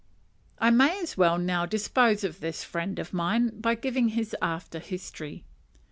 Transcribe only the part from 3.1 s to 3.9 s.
mine, by